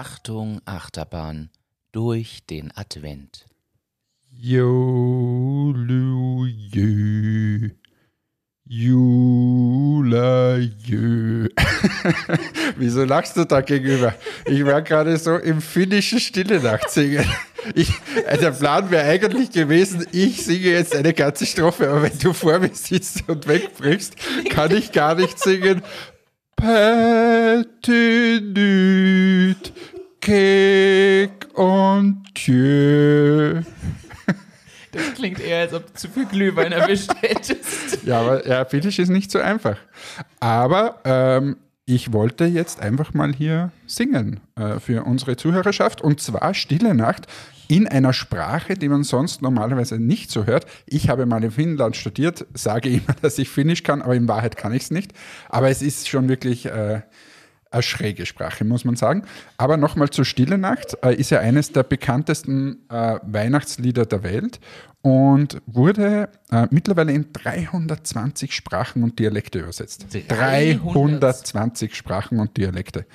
[0.00, 1.50] Achtung, Achterbahn
[1.92, 3.44] durch den Advent.
[4.32, 4.88] Jolujö.
[8.64, 9.90] Julajö.
[12.78, 14.14] Wieso lachst du da gegenüber?
[14.46, 17.26] Ich war gerade so im finnischen Stille Nacht singen.
[17.74, 17.92] Ich,
[18.24, 22.32] äh, der Plan wäre eigentlich gewesen, ich singe jetzt eine ganze Strophe, aber wenn du
[22.32, 24.16] vor mir sitzt und wegbrichst,
[24.48, 25.82] kann ich gar nicht singen.
[26.60, 27.70] Patinüt,
[30.30, 33.62] Kek und Tjö.
[34.92, 38.04] Das klingt eher, als ob du zu viel Glühwein erwischt hättest.
[38.04, 39.76] Ja, aber ja, Finnisch ist nicht so einfach.
[40.38, 46.54] Aber ähm, ich wollte jetzt einfach mal hier singen äh, für unsere Zuhörerschaft und zwar
[46.54, 47.26] Stille Nacht
[47.66, 50.64] in einer Sprache, die man sonst normalerweise nicht so hört.
[50.86, 54.56] Ich habe mal in Finnland studiert, sage immer, dass ich Finnisch kann, aber in Wahrheit
[54.56, 55.12] kann ich es nicht.
[55.48, 57.00] Aber es ist schon wirklich äh,
[57.70, 59.22] eine schräge Sprache, muss man sagen.
[59.56, 64.60] Aber nochmal zur Stille Nacht, äh, ist ja eines der bekanntesten äh, Weihnachtslieder der Welt
[65.02, 70.06] und wurde äh, mittlerweile in 320 Sprachen und Dialekte übersetzt.
[70.28, 73.06] 320 Sprachen und Dialekte.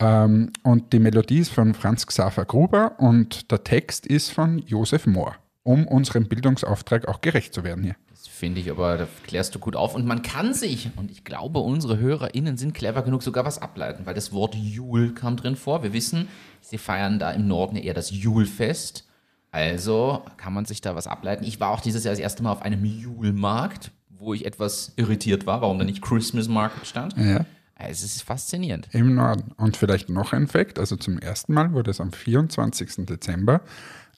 [0.00, 5.06] Ähm, und die Melodie ist von Franz Xaver Gruber und der Text ist von Josef
[5.06, 5.34] Mohr,
[5.68, 7.94] um unserem Bildungsauftrag auch gerecht zu werden hier.
[8.08, 9.94] Das finde ich aber, da klärst du gut auf.
[9.94, 14.06] Und man kann sich, und ich glaube, unsere HörerInnen sind clever genug, sogar was ableiten,
[14.06, 15.82] weil das Wort Jul kam drin vor.
[15.82, 16.28] Wir wissen,
[16.62, 19.06] sie feiern da im Norden eher das Julfest.
[19.50, 21.44] Also kann man sich da was ableiten.
[21.44, 25.44] Ich war auch dieses Jahr das erste Mal auf einem Julmarkt, wo ich etwas irritiert
[25.44, 27.14] war, warum da nicht Christmas Market stand.
[27.18, 27.44] Ja.
[27.76, 28.88] Es ist faszinierend.
[28.92, 29.52] Im Norden.
[29.58, 33.06] Und vielleicht noch ein Fakt, also zum ersten Mal wurde es am 24.
[33.06, 33.60] Dezember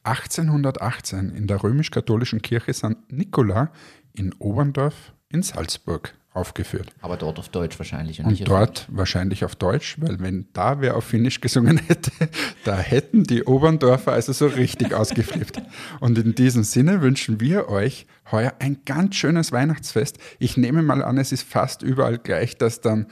[0.05, 2.97] 1818 in der römisch-katholischen Kirche St.
[3.09, 3.71] Nikola
[4.13, 6.93] in Oberndorf in Salzburg aufgeführt.
[7.01, 8.21] Aber dort auf Deutsch wahrscheinlich.
[8.21, 12.13] Und, und dort wahrscheinlich auf Deutsch, weil wenn da wer auf Finnisch gesungen hätte,
[12.65, 15.61] da hätten die Oberndorfer also so richtig ausgeflippt.
[15.99, 20.19] Und in diesem Sinne wünschen wir euch heuer ein ganz schönes Weihnachtsfest.
[20.39, 23.07] Ich nehme mal an, es ist fast überall gleich, dass dann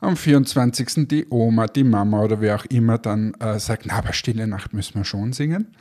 [0.00, 1.08] am 24.
[1.08, 4.72] die Oma, die Mama oder wer auch immer dann äh, sagt, na, aber Stille Nacht
[4.72, 5.74] müssen wir schon singen,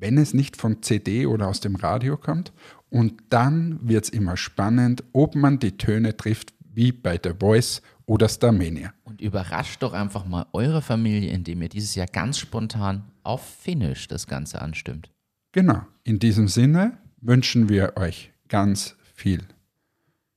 [0.00, 2.52] wenn es nicht von CD oder aus dem Radio kommt.
[2.88, 7.82] Und dann wird es immer spannend, ob man die Töne trifft, wie bei The Voice
[8.06, 8.92] oder Starmania.
[9.04, 14.08] Und überrascht doch einfach mal eure Familie, indem ihr dieses Jahr ganz spontan auf Finnisch
[14.08, 15.12] das Ganze anstimmt.
[15.52, 15.82] Genau.
[16.02, 19.42] In diesem Sinne wünschen wir euch ganz viel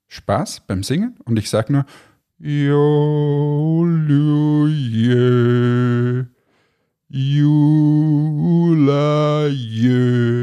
[0.07, 1.85] Spaß beim Singen und ich sage nur
[2.37, 3.52] Joluje,
[9.47, 10.42] you.